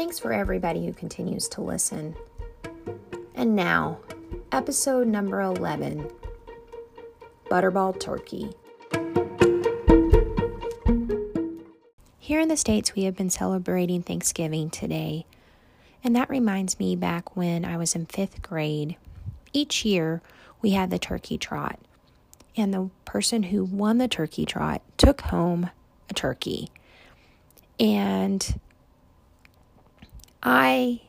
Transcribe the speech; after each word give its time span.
Thanks 0.00 0.18
for 0.18 0.32
everybody 0.32 0.86
who 0.86 0.94
continues 0.94 1.46
to 1.48 1.60
listen. 1.60 2.16
And 3.34 3.54
now, 3.54 3.98
episode 4.50 5.06
number 5.06 5.42
11 5.42 6.10
Butterball 7.50 8.00
Turkey. 8.00 8.48
Here 12.18 12.40
in 12.40 12.48
the 12.48 12.56
States, 12.56 12.94
we 12.94 13.02
have 13.04 13.14
been 13.14 13.28
celebrating 13.28 14.02
Thanksgiving 14.02 14.70
today. 14.70 15.26
And 16.02 16.16
that 16.16 16.30
reminds 16.30 16.78
me 16.78 16.96
back 16.96 17.36
when 17.36 17.66
I 17.66 17.76
was 17.76 17.94
in 17.94 18.06
fifth 18.06 18.40
grade. 18.40 18.96
Each 19.52 19.84
year, 19.84 20.22
we 20.62 20.70
had 20.70 20.88
the 20.88 20.98
turkey 20.98 21.36
trot. 21.36 21.78
And 22.56 22.72
the 22.72 22.88
person 23.04 23.42
who 23.42 23.64
won 23.64 23.98
the 23.98 24.08
turkey 24.08 24.46
trot 24.46 24.80
took 24.96 25.20
home 25.20 25.68
a 26.08 26.14
turkey. 26.14 26.70
And 27.78 28.58
I 30.42 31.00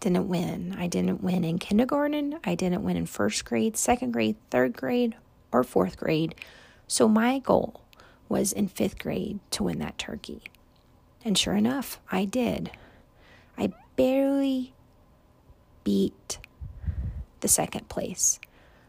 didn't 0.00 0.28
win. 0.28 0.74
I 0.78 0.86
didn't 0.86 1.22
win 1.22 1.44
in 1.44 1.58
kindergarten. 1.58 2.38
I 2.44 2.54
didn't 2.54 2.82
win 2.82 2.96
in 2.96 3.06
first 3.06 3.44
grade, 3.44 3.76
second 3.76 4.12
grade, 4.12 4.36
third 4.50 4.76
grade, 4.76 5.16
or 5.52 5.64
fourth 5.64 5.96
grade. 5.96 6.34
So 6.86 7.08
my 7.08 7.38
goal 7.38 7.82
was 8.28 8.52
in 8.52 8.68
fifth 8.68 8.98
grade 8.98 9.40
to 9.52 9.64
win 9.64 9.78
that 9.78 9.98
turkey. 9.98 10.42
And 11.24 11.38
sure 11.38 11.54
enough, 11.54 12.00
I 12.10 12.24
did. 12.24 12.70
I 13.56 13.72
barely 13.96 14.74
beat 15.84 16.38
the 17.40 17.48
second 17.48 17.88
place, 17.88 18.40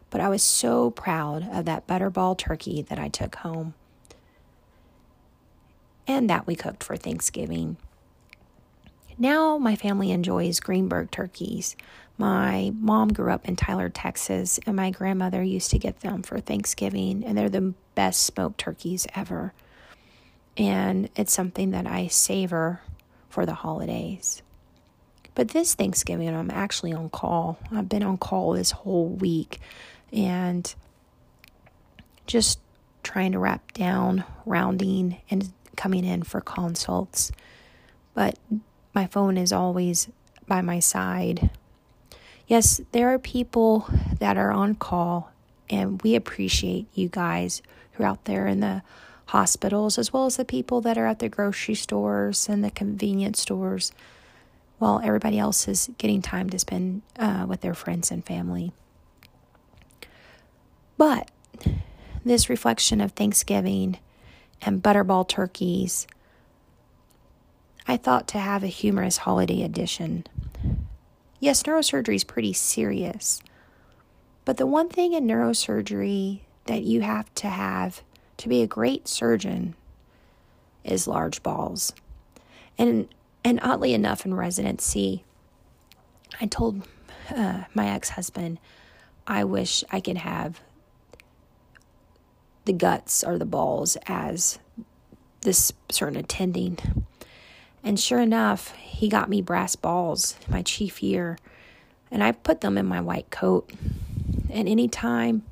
but 0.10 0.22
I 0.22 0.30
was 0.30 0.44
so 0.44 0.90
proud 0.92 1.48
of 1.52 1.66
that 1.66 1.88
butterball 1.88 2.38
turkey 2.38 2.82
that 2.84 3.00
I 3.00 3.10
took 3.10 3.36
home 3.36 3.74
and 6.08 6.30
that 6.30 6.48
we 6.48 6.56
cooked 6.56 6.84
for 6.84 6.96
Thanksgiving. 6.98 7.78
Now 9.18 9.58
my 9.58 9.76
family 9.76 10.12
enjoys 10.12 10.60
Greenberg 10.60 11.12
turkeys. 11.12 11.76
My 12.18 12.72
mom 12.80 13.10
grew 13.10 13.32
up 13.32 13.48
in 13.48 13.56
Tyler, 13.56 13.90
Texas, 13.90 14.60
and 14.66 14.76
my 14.76 14.92
grandmother 14.92 15.44
used 15.44 15.72
to 15.72 15.80
get 15.80 16.02
them 16.02 16.24
for 16.24 16.40
Thanksgiving, 16.40 17.24
and 17.26 17.38
they're 17.38 17.50
the 17.50 17.74
best 17.94 18.24
smoked 18.24 18.58
turkeys 18.58 19.06
ever. 19.16 19.54
And 20.58 21.10
it's 21.16 21.34
something 21.34 21.72
that 21.72 21.88
I 21.88 22.08
savor 22.08 22.82
for 23.30 23.46
the 23.46 23.54
holidays. 23.54 24.42
But 25.34 25.50
this 25.50 25.76
Thanksgiving, 25.76 26.30
I'm 26.30 26.52
actually 26.52 26.94
on 26.94 27.10
call. 27.10 27.60
I've 27.74 27.90
been 27.90 28.04
on 28.04 28.18
call 28.18 28.54
this 28.54 28.72
whole 28.72 29.10
week 29.10 29.60
and 30.14 30.74
just 32.26 32.60
trying 33.04 33.34
to 33.34 33.40
wrap 33.40 33.74
down, 33.74 34.24
rounding, 34.46 35.18
and 35.30 35.52
coming 35.76 36.06
in 36.06 36.24
for 36.24 36.40
consults. 36.40 37.34
But 38.14 38.40
my 38.96 39.06
phone 39.06 39.38
is 39.38 39.52
always 39.52 40.10
by 40.48 40.62
my 40.62 40.80
side. 40.80 41.52
Yes, 42.48 42.80
there 42.94 43.14
are 43.14 43.20
people 43.20 43.88
that 44.20 44.38
are 44.38 44.52
on 44.52 44.76
call, 44.76 45.32
and 45.70 46.02
we 46.02 46.16
appreciate 46.16 46.88
you 46.94 47.10
guys 47.10 47.62
who 47.94 48.04
are 48.04 48.08
out 48.08 48.26
there 48.26 48.48
in 48.48 48.62
the 48.62 48.82
hospitals, 49.28 49.98
as 49.98 50.14
well 50.14 50.26
as 50.26 50.38
the 50.38 50.46
people 50.46 50.80
that 50.82 50.98
are 50.98 51.08
at 51.08 51.20
the 51.20 51.28
grocery 51.28 51.76
stores 51.76 52.48
and 52.48 52.64
the 52.64 52.72
convenience 52.72 53.42
stores, 53.42 53.92
while 54.78 55.02
everybody 55.04 55.38
else 55.38 55.68
is 55.68 55.90
getting 55.98 56.22
time 56.22 56.50
to 56.50 56.60
spend 56.60 57.02
uh, 57.20 57.46
with 57.48 57.62
their 57.62 57.74
friends 57.74 58.12
and 58.12 58.26
family. 58.26 58.72
But 60.98 61.30
this 62.24 62.50
reflection 62.50 63.02
of 63.02 63.12
Thanksgiving 63.12 63.98
and 64.62 64.82
butterball 64.82 65.28
turkeys 65.28 66.08
I 67.88 67.98
thought 67.98 68.28
to 68.30 68.40
have 68.40 68.64
a 68.64 68.68
humorous 68.68 69.18
holiday 69.18 69.62
edition. 69.62 70.26
Yes, 71.40 71.64
neurosurgery 71.64 72.16
is 72.16 72.24
pretty 72.24 72.54
serious, 72.54 73.42
but 74.44 74.58
the 74.58 74.66
one 74.66 74.90
thing 74.90 75.14
in 75.14 75.28
neurosurgery 75.28 76.42
that 76.66 76.84
you 76.84 77.02
have 77.02 77.34
to 77.36 77.48
have 77.48 78.02
to 78.38 78.50
be 78.50 78.62
a 78.62 78.68
great 78.68 79.08
surgeon 79.08 79.76
is 80.84 81.08
large 81.08 81.44
balls. 81.44 81.94
And 82.78 83.08
and 83.44 83.60
oddly 83.62 83.94
enough, 83.94 84.26
in 84.26 84.34
residency, 84.34 85.24
I 86.42 86.48
told 86.48 86.88
uh, 87.30 87.66
my 87.76 87.90
ex 87.90 88.10
husband, 88.10 88.60
I 89.28 89.44
wish 89.44 89.84
I 89.92 90.00
could 90.00 90.18
have 90.18 90.60
the 92.66 92.74
guts 92.74 93.24
or 93.24 93.38
the 93.38 93.46
balls 93.46 93.98
as 94.08 94.58
this 95.42 95.72
certain 95.92 96.18
attending 96.18 96.80
and 97.86 98.00
sure 98.00 98.20
enough, 98.20 98.74
he 98.76 99.08
got 99.08 99.30
me 99.30 99.44
brass 99.44 99.76
balls 99.76 100.36
my 100.48 100.64
chief 100.64 101.04
year, 101.04 101.38
and 102.10 102.24
I 102.24 102.32
put 102.32 102.62
them 102.62 102.80
in 102.80 102.88
my 102.88 103.00
white 103.00 103.30
coat. 103.30 103.72
And 104.50 104.68
anytime 104.68 105.44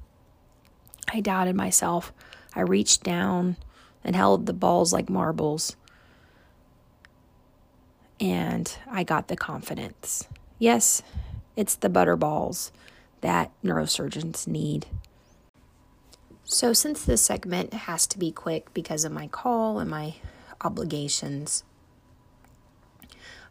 I 1.14 1.20
doubted 1.20 1.56
myself, 1.56 2.12
I 2.56 2.62
reached 2.62 3.04
down 3.04 3.58
and 4.04 4.16
held 4.16 4.48
the 4.48 4.54
balls 4.54 4.92
like 4.92 5.12
marbles. 5.12 5.76
And 8.20 8.76
I 8.90 9.04
got 9.04 9.28
the 9.28 9.36
confidence. 9.36 10.28
Yes, 10.58 11.04
it's 11.56 11.76
the 11.76 11.90
butter 11.90 12.16
balls 12.16 12.72
that 13.22 13.52
neurosurgeons 13.64 14.48
need. 14.48 14.88
So, 16.46 16.74
since 16.74 17.06
this 17.06 17.22
segment 17.22 17.74
has 17.74 18.08
to 18.08 18.18
be 18.18 18.32
quick 18.32 18.74
because 18.74 19.06
of 19.06 19.12
my 19.12 19.28
call 19.28 19.80
and 19.80 19.90
my 19.90 20.16
obligations, 20.62 21.64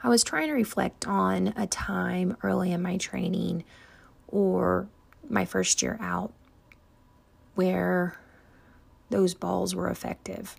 I 0.05 0.09
was 0.09 0.25
trying 0.25 0.49
to 0.49 0.55
reflect 0.55 1.07
on 1.07 1.55
a 1.57 1.67
time 1.67 2.37
early 2.43 2.73
in 2.73 2.83
my 2.83 2.97
training 2.97 3.63
or 4.27 4.89
my 5.29 5.45
first 5.45 5.81
year 5.81 5.97
out 6.01 6.33
where 7.55 8.19
those 9.11 9.35
balls 9.35 9.75
were 9.75 9.89
effective. 9.89 10.57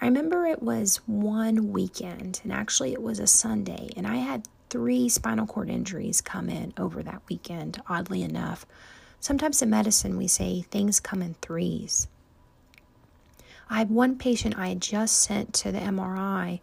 I 0.00 0.04
remember 0.04 0.46
it 0.46 0.62
was 0.62 0.98
one 1.06 1.72
weekend, 1.72 2.40
and 2.44 2.52
actually 2.52 2.92
it 2.92 3.02
was 3.02 3.18
a 3.18 3.26
Sunday, 3.26 3.88
and 3.96 4.06
I 4.06 4.16
had 4.16 4.46
three 4.68 5.08
spinal 5.08 5.46
cord 5.46 5.70
injuries 5.70 6.20
come 6.20 6.48
in 6.48 6.74
over 6.76 7.02
that 7.02 7.22
weekend, 7.28 7.80
oddly 7.88 8.22
enough. 8.22 8.66
Sometimes 9.18 9.62
in 9.62 9.70
medicine, 9.70 10.16
we 10.16 10.28
say 10.28 10.62
things 10.62 11.00
come 11.00 11.22
in 11.22 11.34
threes. 11.40 12.06
I 13.70 13.78
had 13.78 13.90
one 13.90 14.16
patient 14.16 14.58
I 14.58 14.68
had 14.68 14.82
just 14.82 15.16
sent 15.22 15.54
to 15.54 15.72
the 15.72 15.80
MRI 15.80 16.60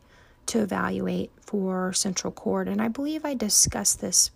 to 0.48 0.60
evaluate 0.60 1.32
for 1.42 1.94
central 1.94 2.32
cord. 2.32 2.68
And 2.68 2.82
I 2.82 2.88
believe 2.88 3.26
I 3.26 3.34
discussed 3.34 4.02
this 4.02 4.32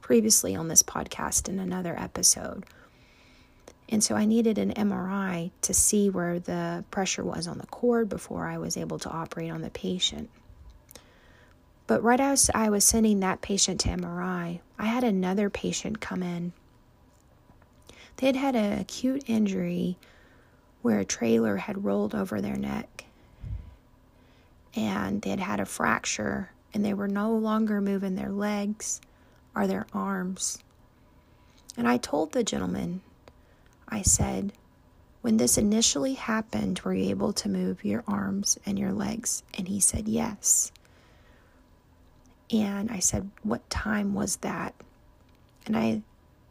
previously 0.00 0.54
on 0.54 0.68
this 0.68 0.82
podcast 0.82 1.48
in 1.48 1.58
another 1.58 1.98
episode. 1.98 2.64
And 3.88 4.02
so 4.02 4.14
I 4.14 4.24
needed 4.24 4.58
an 4.58 4.72
MRI 4.72 5.50
to 5.62 5.74
see 5.74 6.10
where 6.10 6.38
the 6.38 6.84
pressure 6.90 7.24
was 7.24 7.46
on 7.46 7.58
the 7.58 7.66
cord 7.66 8.08
before 8.08 8.46
I 8.46 8.58
was 8.58 8.76
able 8.76 8.98
to 9.00 9.10
operate 9.10 9.50
on 9.50 9.62
the 9.62 9.70
patient. 9.70 10.30
But 11.86 12.02
right 12.02 12.20
as 12.20 12.50
I 12.54 12.70
was 12.70 12.84
sending 12.84 13.20
that 13.20 13.42
patient 13.42 13.80
to 13.80 13.90
MRI, 13.90 14.60
I 14.78 14.86
had 14.86 15.04
another 15.04 15.50
patient 15.50 16.00
come 16.00 16.22
in. 16.22 16.52
They 18.16 18.26
had 18.28 18.36
had 18.36 18.56
an 18.56 18.78
acute 18.78 19.24
injury 19.26 19.98
where 20.82 20.98
a 20.98 21.04
trailer 21.04 21.56
had 21.56 21.84
rolled 21.84 22.14
over 22.14 22.40
their 22.40 22.56
neck 22.56 23.04
and 24.76 25.22
they 25.22 25.30
had 25.30 25.40
had 25.40 25.60
a 25.60 25.66
fracture 25.66 26.50
and 26.72 26.84
they 26.84 26.94
were 26.94 27.08
no 27.08 27.36
longer 27.36 27.80
moving 27.80 28.14
their 28.14 28.30
legs 28.30 29.00
or 29.54 29.66
their 29.66 29.86
arms. 29.92 30.58
And 31.76 31.88
I 31.88 31.96
told 31.96 32.32
the 32.32 32.44
gentleman, 32.44 33.00
I 33.88 34.02
said, 34.02 34.52
when 35.22 35.36
this 35.36 35.56
initially 35.56 36.14
happened, 36.14 36.80
were 36.80 36.94
you 36.94 37.10
able 37.10 37.32
to 37.34 37.48
move 37.48 37.84
your 37.84 38.04
arms 38.06 38.58
and 38.66 38.78
your 38.78 38.92
legs? 38.92 39.42
And 39.56 39.68
he 39.68 39.80
said, 39.80 40.08
yes. 40.08 40.70
And 42.50 42.90
I 42.90 42.98
said, 42.98 43.30
what 43.42 43.68
time 43.70 44.14
was 44.14 44.36
that? 44.36 44.74
And 45.66 45.76
I 45.76 46.02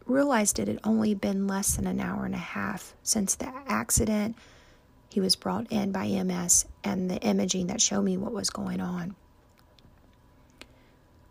realized 0.06 0.60
it 0.60 0.68
had 0.68 0.80
only 0.84 1.14
been 1.14 1.48
less 1.48 1.76
than 1.76 1.88
an 1.88 2.00
hour 2.00 2.26
and 2.26 2.34
a 2.34 2.40
half 2.40 2.94
since 3.04 3.36
the 3.36 3.52
accident 3.68 4.36
he 5.14 5.20
was 5.20 5.36
brought 5.36 5.72
in 5.72 5.92
by 5.92 6.08
EMS 6.08 6.66
and 6.84 7.08
the 7.08 7.20
imaging 7.20 7.68
that 7.68 7.80
showed 7.80 8.02
me 8.02 8.18
what 8.18 8.34
was 8.34 8.50
going 8.50 8.82
on. 8.82 9.16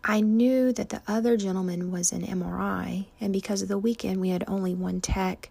I 0.05 0.21
knew 0.21 0.71
that 0.71 0.87
the 0.87 1.01
other 1.05 1.35
gentleman 1.35 1.91
was 1.91 2.13
an 2.13 2.21
MRI, 2.21 3.07
and 3.19 3.33
because 3.33 3.61
of 3.61 3.67
the 3.67 3.77
weekend, 3.77 4.21
we 4.21 4.29
had 4.29 4.45
only 4.47 4.73
one 4.73 5.01
tech. 5.01 5.49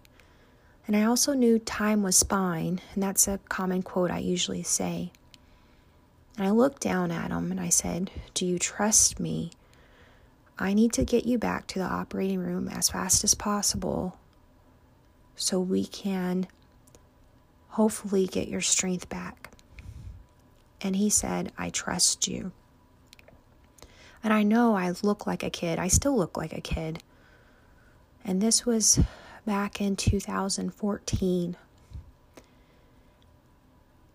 And 0.87 0.95
I 0.95 1.03
also 1.03 1.33
knew 1.33 1.59
time 1.59 2.01
was 2.01 2.15
spine, 2.15 2.81
and 2.95 3.03
that's 3.03 3.27
a 3.27 3.39
common 3.49 3.83
quote 3.83 4.09
I 4.09 4.17
usually 4.17 4.63
say. 4.63 5.11
And 6.35 6.47
I 6.47 6.49
looked 6.49 6.81
down 6.81 7.11
at 7.11 7.29
him 7.29 7.51
and 7.51 7.59
I 7.59 7.69
said, 7.69 8.09
Do 8.33 8.47
you 8.47 8.57
trust 8.57 9.19
me? 9.19 9.51
I 10.57 10.73
need 10.73 10.91
to 10.93 11.05
get 11.05 11.27
you 11.27 11.37
back 11.37 11.67
to 11.67 11.79
the 11.79 11.85
operating 11.85 12.39
room 12.39 12.67
as 12.67 12.89
fast 12.89 13.23
as 13.23 13.35
possible 13.35 14.17
so 15.35 15.59
we 15.59 15.85
can 15.85 16.47
hopefully 17.73 18.27
get 18.27 18.47
your 18.47 18.61
strength 18.61 19.09
back. 19.09 19.49
And 20.79 20.95
he 20.95 21.09
said, 21.09 21.51
I 21.57 21.71
trust 21.71 22.27
you. 22.27 22.51
And 24.23 24.31
I 24.31 24.43
know 24.43 24.75
I 24.75 24.93
look 25.01 25.25
like 25.25 25.41
a 25.41 25.49
kid. 25.49 25.79
I 25.79 25.87
still 25.87 26.15
look 26.15 26.37
like 26.37 26.53
a 26.53 26.61
kid. 26.61 27.01
And 28.23 28.39
this 28.39 28.63
was 28.63 28.99
back 29.43 29.81
in 29.81 29.95
2014. 29.95 31.57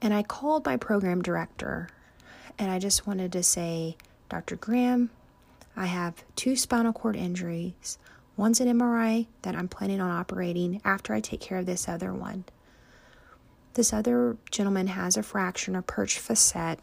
And 0.01 0.15
I 0.15 0.23
called 0.23 0.65
my 0.65 0.77
program 0.77 1.21
director 1.21 1.89
and 2.61 2.71
I 2.71 2.79
just 2.79 3.09
wanted 3.09 3.33
to 3.33 3.43
say, 3.43 3.97
Dr. 4.29 4.55
Graham, 4.55 5.11
I 5.77 5.87
have 5.87 6.23
two 6.37 6.55
spinal 6.55 6.93
cord 6.93 7.17
injuries. 7.17 7.99
One's 8.37 8.61
an 8.61 8.69
MRI 8.69 9.27
that 9.43 9.57
I'm 9.57 9.67
planning 9.67 10.01
on 10.01 10.13
operating 10.13 10.81
after 10.85 11.13
I 11.13 11.19
take 11.19 11.41
care 11.41 11.59
of 11.59 11.67
this 11.67 11.89
other 11.89 12.15
one. 12.15 12.45
This 13.79 13.93
other 13.93 14.37
gentleman 14.51 14.89
has 14.89 15.17
a 15.17 15.23
fracture 15.23 15.71
in 15.71 15.77
a 15.77 15.83
perched 15.83 16.19
facet, 16.19 16.81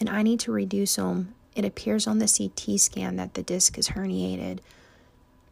and 0.00 0.10
I 0.10 0.22
need 0.22 0.40
to 0.40 0.50
reduce 0.50 0.96
him. 0.96 1.32
It 1.54 1.64
appears 1.64 2.08
on 2.08 2.18
the 2.18 2.26
CT 2.26 2.80
scan 2.80 3.14
that 3.14 3.34
the 3.34 3.44
disc 3.44 3.78
is 3.78 3.90
herniated, 3.90 4.58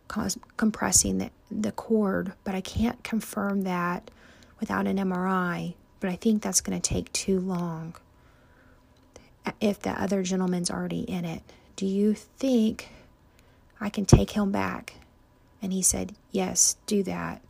cause, 0.09 0.37
compressing 0.57 1.19
the, 1.19 1.31
the 1.53 1.71
cord, 1.71 2.33
but 2.43 2.57
I 2.57 2.61
can't 2.63 3.05
confirm 3.05 3.63
that 3.63 4.11
without 4.59 4.89
an 4.89 4.97
MRI. 4.97 5.75
But 6.01 6.11
I 6.11 6.17
think 6.17 6.43
that's 6.43 6.61
going 6.61 6.81
to 6.81 6.89
take 6.89 7.13
too 7.13 7.39
long 7.39 7.95
if 9.61 9.79
the 9.79 9.91
other 9.91 10.25
gentleman's 10.25 10.69
already 10.69 11.03
in 11.03 11.25
it. 11.25 11.45
Do 11.77 11.87
you 11.87 12.15
think 12.15 12.89
I 13.81 13.89
can 13.89 14.05
take 14.05 14.33
him 14.33 14.51
back? 14.51 14.95
And 15.63 15.73
he 15.73 15.81
said, 15.81 16.17
Yes, 16.33 16.75
do 16.87 17.05
that. 17.05 17.41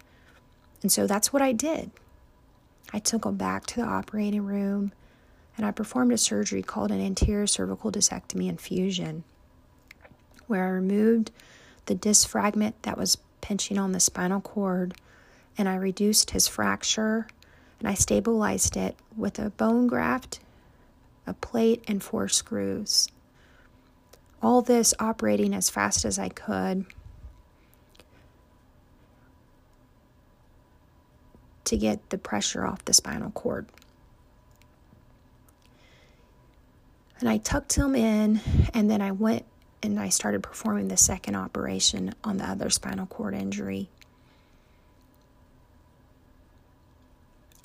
And 0.85 0.93
so 0.93 1.07
that's 1.07 1.33
what 1.33 1.41
I 1.41 1.53
did. 1.53 1.91
I 2.93 2.99
took 2.99 3.25
him 3.25 3.37
back 3.37 3.65
to 3.69 3.81
the 3.81 3.87
operating 3.87 4.45
room 4.45 4.93
and 5.57 5.65
I 5.65 5.71
performed 5.71 6.13
a 6.13 6.19
surgery 6.19 6.63
called 6.63 6.91
an 6.91 7.01
anterior 7.01 7.47
cervical 7.47 7.91
discectomy 7.91 8.51
and 8.51 8.61
fusion, 8.61 9.25
where 10.47 10.67
I 10.67 10.69
removed 10.69 11.31
the 11.87 11.95
disc 11.95 12.29
fragment 12.29 12.83
that 12.83 12.99
was 12.99 13.17
pinching 13.41 13.79
on 13.79 13.93
the 13.93 13.99
spinal 13.99 14.43
cord 14.43 14.93
and 15.57 15.71
I 15.71 15.77
reduced 15.77 16.33
his 16.33 16.49
fracture 16.49 17.29
and 17.79 17.89
I 17.89 17.95
stabilized 17.95 18.77
it 18.77 18.95
with 19.17 19.39
a 19.39 19.49
bone 19.49 19.87
graft 19.87 20.41
a 21.27 21.33
plate, 21.33 21.83
and 21.89 22.03
four 22.03 22.29
screws. 22.29 23.09
All 24.43 24.61
this 24.61 24.93
operating 25.01 25.55
as 25.55 25.71
fast 25.71 26.05
as 26.05 26.19
I 26.19 26.29
could 26.29 26.85
to 31.65 31.77
get 31.77 32.11
the 32.11 32.19
pressure 32.19 32.65
off 32.65 32.85
the 32.85 32.93
spinal 32.93 33.31
cord. 33.31 33.67
And 37.21 37.29
I 37.29 37.39
tucked 37.39 37.75
him 37.75 37.95
in, 37.95 38.41
and 38.75 38.91
then 38.91 39.01
I 39.01 39.13
went 39.13 39.45
and 39.83 40.01
I 40.01 40.09
started 40.09 40.43
performing 40.43 40.89
the 40.89 40.97
second 40.97 41.37
operation 41.37 42.15
on 42.25 42.39
the 42.39 42.45
other 42.45 42.71
spinal 42.71 43.07
cord 43.07 43.35
injury. 43.35 43.89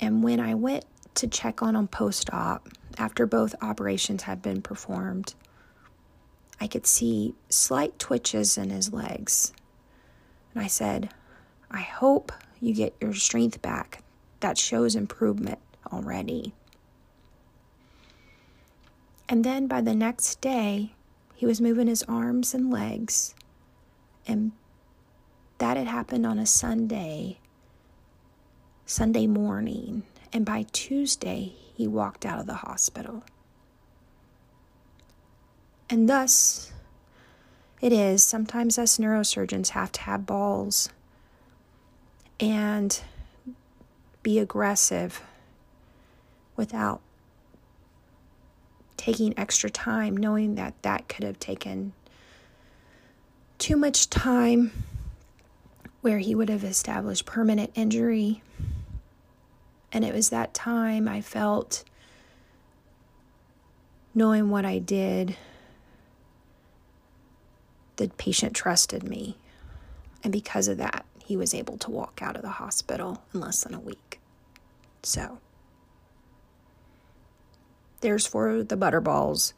And 0.00 0.22
when 0.22 0.38
I 0.40 0.54
went 0.54 0.84
to 1.14 1.26
check 1.26 1.62
on 1.62 1.76
him 1.76 1.88
post 1.88 2.30
op, 2.32 2.68
after 2.98 3.26
both 3.26 3.54
operations 3.62 4.24
had 4.24 4.42
been 4.42 4.62
performed. 4.62 5.34
I 6.60 6.66
could 6.66 6.86
see 6.86 7.34
slight 7.48 7.98
twitches 7.98 8.58
in 8.58 8.70
his 8.70 8.92
legs. 8.92 9.52
And 10.54 10.62
I 10.62 10.66
said, 10.66 11.10
I 11.70 11.80
hope 11.80 12.32
you 12.60 12.74
get 12.74 12.94
your 13.00 13.14
strength 13.14 13.62
back. 13.62 14.02
That 14.40 14.58
shows 14.58 14.94
improvement 14.94 15.58
already. 15.92 16.54
And 19.28 19.44
then 19.44 19.66
by 19.66 19.80
the 19.80 19.94
next 19.94 20.40
day, 20.40 20.92
he 21.34 21.46
was 21.46 21.60
moving 21.60 21.86
his 21.86 22.02
arms 22.04 22.52
and 22.52 22.70
legs. 22.70 23.34
And 24.26 24.52
that 25.58 25.76
had 25.76 25.86
happened 25.86 26.26
on 26.26 26.38
a 26.38 26.46
Sunday, 26.46 27.38
Sunday 28.86 29.26
morning. 29.26 30.02
And 30.32 30.44
by 30.44 30.66
Tuesday, 30.72 31.54
he 31.74 31.86
walked 31.86 32.26
out 32.26 32.40
of 32.40 32.46
the 32.46 32.54
hospital. 32.54 33.24
And 35.88 36.08
thus, 36.08 36.72
it 37.80 37.92
is 37.92 38.22
sometimes 38.22 38.78
us 38.78 38.98
neurosurgeons 38.98 39.70
have 39.70 39.92
to 39.92 40.02
have 40.02 40.26
balls 40.26 40.90
and 42.40 43.02
be 44.22 44.38
aggressive 44.38 45.22
without 46.56 47.00
taking 48.96 49.38
extra 49.38 49.70
time, 49.70 50.16
knowing 50.16 50.54
that 50.56 50.74
that 50.82 51.08
could 51.08 51.24
have 51.24 51.38
taken 51.38 51.92
too 53.58 53.76
much 53.76 54.10
time 54.10 54.72
where 56.00 56.18
he 56.18 56.34
would 56.34 56.48
have 56.48 56.64
established 56.64 57.26
permanent 57.26 57.70
injury 57.74 58.42
and 59.92 60.04
it 60.04 60.14
was 60.14 60.30
that 60.30 60.54
time 60.54 61.08
I 61.08 61.20
felt, 61.20 61.84
knowing 64.14 64.50
what 64.50 64.64
I 64.64 64.78
did, 64.78 65.36
the 67.96 68.08
patient 68.16 68.54
trusted 68.54 69.02
me. 69.02 69.36
And 70.22 70.32
because 70.32 70.68
of 70.68 70.78
that, 70.78 71.04
he 71.30 71.36
was 71.36 71.54
able 71.54 71.78
to 71.78 71.92
walk 71.92 72.18
out 72.20 72.34
of 72.34 72.42
the 72.42 72.48
hospital 72.48 73.22
in 73.32 73.38
less 73.38 73.62
than 73.62 73.72
a 73.72 73.78
week. 73.78 74.18
So, 75.04 75.38
there's 78.00 78.26
for 78.26 78.64
the 78.64 78.76
butterballs 78.76 79.52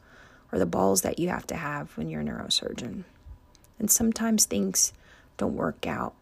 or 0.51 0.59
the 0.59 0.67
balls 0.67 1.01
that 1.01 1.17
you 1.17 1.29
have 1.29 1.47
to 1.47 1.55
have 1.55 1.97
when 1.97 2.09
you're 2.09 2.21
a 2.21 2.23
neurosurgeon. 2.23 3.05
And 3.79 3.89
sometimes 3.89 4.45
things 4.45 4.93
don't 5.37 5.55
work 5.55 5.87
out, 5.87 6.13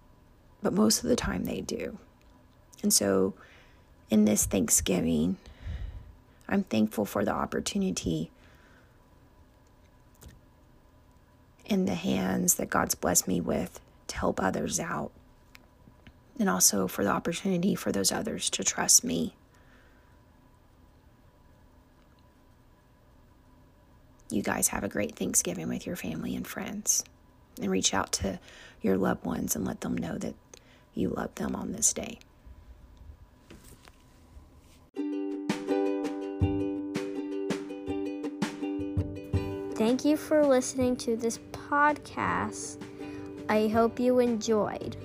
but 0.64 0.72
most 0.72 1.04
of 1.04 1.10
the 1.10 1.18
time 1.18 1.44
they 1.44 1.60
do. 1.60 1.98
And 2.82 2.94
so, 2.94 3.34
in 4.10 4.24
this 4.24 4.46
Thanksgiving. 4.46 5.36
I'm 6.48 6.64
thankful 6.64 7.04
for 7.04 7.26
the 7.26 7.34
opportunity 7.34 8.32
in 11.66 11.84
the 11.84 11.96
hands 11.96 12.56
that 12.56 12.70
God's 12.70 12.96
blessed 12.96 13.28
me 13.28 13.42
with 13.42 13.82
to 14.08 14.18
help 14.18 14.42
others 14.42 14.80
out, 14.80 15.12
and 16.42 16.50
also 16.50 16.88
for 16.88 17.04
the 17.04 17.10
opportunity 17.12 17.76
for 17.76 17.92
those 17.92 18.12
others 18.12 18.50
to 18.50 18.64
trust 18.64 19.04
me. 19.04 19.36
You 24.32 24.42
guys 24.42 24.70
have 24.70 24.84
a 24.84 24.90
great 24.90 25.16
Thanksgiving 25.16 25.70
with 25.70 25.86
your 25.86 25.96
family 25.96 26.36
and 26.36 26.48
friends, 26.48 27.04
and 27.62 27.70
reach 27.70 27.94
out 27.94 28.12
to 28.14 28.40
your 28.82 28.98
loved 28.98 29.24
ones 29.24 29.56
and 29.56 29.66
let 29.66 29.82
them 29.82 29.96
know 29.96 30.18
that 30.18 30.34
you 30.96 31.10
love 31.10 31.36
them 31.36 31.56
on 31.56 31.74
this 31.74 31.94
day. 31.94 32.18
Thank 39.76 40.06
you 40.06 40.18
for 40.18 40.44
listening 40.44 40.96
to 40.98 41.16
this 41.16 41.38
podcast. 41.52 42.82
I 43.48 43.68
hope 43.68 44.00
you 44.00 44.18
enjoyed. 44.18 44.98